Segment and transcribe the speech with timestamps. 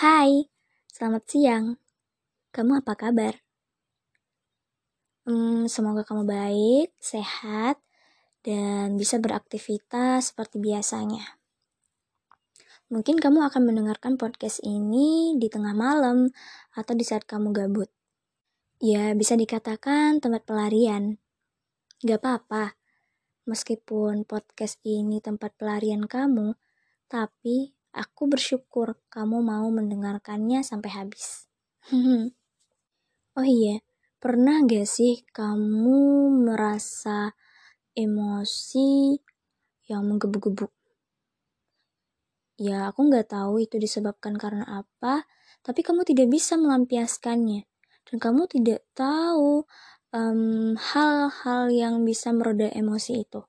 [0.00, 0.48] Hai,
[0.88, 1.76] selamat siang.
[2.56, 3.36] Kamu apa kabar?
[5.28, 7.76] Hmm, semoga kamu baik, sehat,
[8.40, 11.36] dan bisa beraktivitas seperti biasanya.
[12.88, 16.32] Mungkin kamu akan mendengarkan podcast ini di tengah malam
[16.72, 17.92] atau di saat kamu gabut.
[18.80, 21.20] Ya, bisa dikatakan tempat pelarian.
[22.00, 22.72] Gak apa-apa,
[23.44, 26.56] meskipun podcast ini tempat pelarian kamu,
[27.04, 31.50] tapi Aku bersyukur kamu mau mendengarkannya sampai habis.
[33.38, 33.82] oh iya,
[34.22, 37.34] pernah gak sih kamu merasa
[37.98, 39.18] emosi
[39.90, 40.70] yang menggebu-gebu?
[42.60, 45.24] Ya, aku nggak tahu itu disebabkan karena apa,
[45.64, 47.64] tapi kamu tidak bisa melampiaskannya.
[48.04, 49.64] Dan kamu tidak tahu
[50.12, 53.40] hal-hal um, yang bisa meroda emosi itu.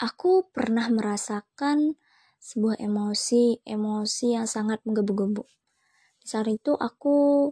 [0.00, 2.00] Aku pernah merasakan
[2.42, 5.46] sebuah emosi, emosi yang sangat menggebu-gebu.
[6.18, 7.50] Di saat itu aku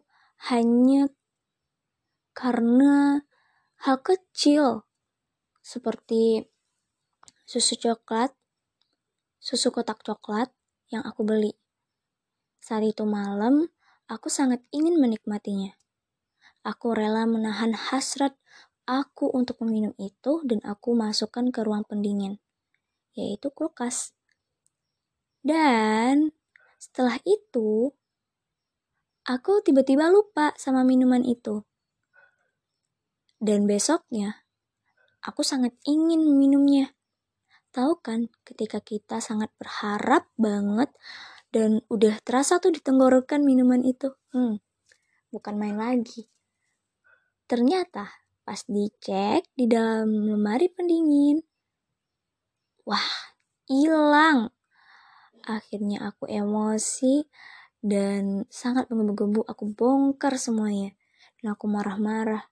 [0.51, 1.07] hanya
[2.35, 3.23] karena
[3.87, 4.83] hal kecil
[5.63, 6.51] seperti
[7.47, 8.35] susu coklat,
[9.39, 10.51] susu kotak coklat
[10.91, 11.55] yang aku beli.
[12.59, 13.71] Saat itu malam,
[14.11, 15.71] aku sangat ingin menikmatinya.
[16.67, 18.35] Aku rela menahan hasrat
[18.85, 22.43] aku untuk meminum itu dan aku masukkan ke ruang pendingin,
[23.15, 24.13] yaitu kulkas.
[25.41, 26.37] Dan
[26.77, 27.89] setelah itu,
[29.25, 31.65] aku tiba-tiba lupa sama minuman itu.
[33.41, 34.45] Dan besoknya,
[35.25, 36.93] aku sangat ingin meminumnya.
[37.73, 40.93] Tahu kan, ketika kita sangat berharap banget
[41.49, 44.13] dan udah terasa tuh di tenggorokan minuman itu.
[44.37, 44.61] Hmm,
[45.33, 46.29] bukan main lagi.
[47.49, 48.13] Ternyata
[48.45, 51.41] pas dicek di dalam lemari pendingin,
[52.85, 53.09] wah,
[53.71, 54.53] hilang
[55.45, 57.25] Akhirnya aku emosi
[57.81, 59.49] dan sangat menggebu-gebu.
[59.49, 60.93] Aku bongkar semuanya
[61.41, 62.49] dan aku marah-marah.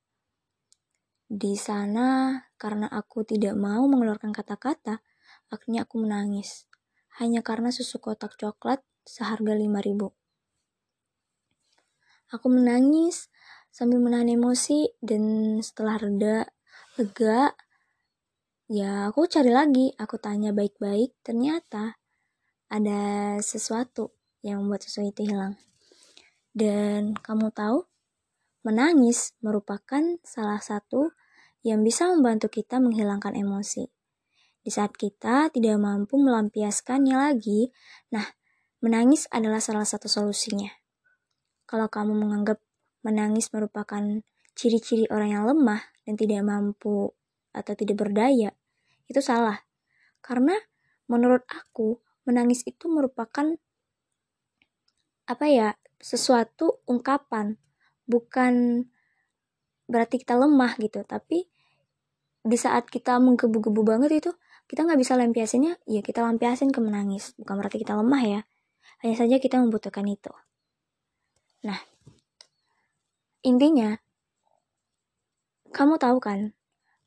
[1.28, 5.04] Di sana karena aku tidak mau mengeluarkan kata-kata,
[5.52, 6.64] akhirnya aku menangis.
[7.20, 10.08] Hanya karena susu kotak coklat seharga 5000
[12.28, 13.32] Aku menangis
[13.72, 16.48] sambil menahan emosi dan setelah reda,
[17.00, 17.56] lega,
[18.68, 19.96] ya aku cari lagi.
[19.96, 21.96] Aku tanya baik-baik, ternyata
[22.68, 24.12] ada sesuatu
[24.44, 25.56] yang membuat sesuatu itu hilang.
[26.52, 27.88] Dan kamu tahu,
[28.64, 31.12] menangis merupakan salah satu
[31.64, 33.88] yang bisa membantu kita menghilangkan emosi.
[34.62, 37.72] Di saat kita tidak mampu melampiaskannya lagi,
[38.12, 38.24] nah,
[38.84, 40.68] menangis adalah salah satu solusinya.
[41.64, 42.60] Kalau kamu menganggap
[43.00, 44.02] menangis merupakan
[44.58, 47.14] ciri-ciri orang yang lemah dan tidak mampu
[47.54, 48.50] atau tidak berdaya,
[49.08, 49.64] itu salah.
[50.20, 50.52] Karena
[51.08, 53.56] menurut aku, menangis itu merupakan
[55.24, 57.56] apa ya sesuatu ungkapan.
[58.04, 58.84] Bukan
[59.88, 61.48] berarti kita lemah gitu tapi
[62.44, 64.30] di saat kita menggebu-gebu banget itu
[64.68, 67.32] kita nggak bisa lampiasinnya ya kita lampiasin ke menangis.
[67.40, 68.40] Bukan berarti kita lemah ya
[69.00, 70.32] hanya saja kita membutuhkan itu.
[71.64, 71.80] Nah
[73.40, 73.96] intinya
[75.72, 76.52] kamu tahu kan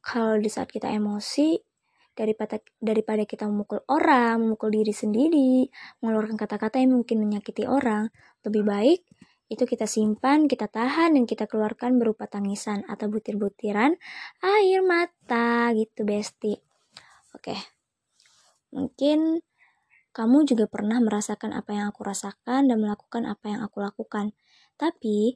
[0.02, 1.71] kalau di saat kita emosi
[2.14, 5.68] daripada daripada kita memukul orang, memukul diri sendiri,
[6.04, 8.12] mengeluarkan kata-kata yang mungkin menyakiti orang,
[8.44, 9.02] lebih baik
[9.52, 14.00] itu kita simpan, kita tahan, dan kita keluarkan berupa tangisan atau butir-butiran
[14.40, 16.56] air mata gitu, Besti.
[17.36, 17.60] Oke,
[18.72, 19.44] mungkin
[20.16, 24.32] kamu juga pernah merasakan apa yang aku rasakan dan melakukan apa yang aku lakukan.
[24.80, 25.36] Tapi,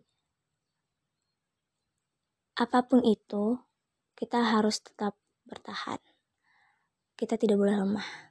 [2.56, 3.59] apa pun itu,
[4.16, 6.15] kita harus tetap bertahan
[7.16, 8.26] kita tidak boleh lemah.